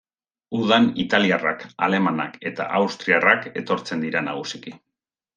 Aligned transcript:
Udan 0.59 0.85
italiarrak, 1.01 1.65
alemanak 1.87 2.39
eta 2.51 2.67
austriarrak 2.79 3.45
etortzen 3.61 4.01
dira 4.07 4.23
nagusiki. 4.29 4.75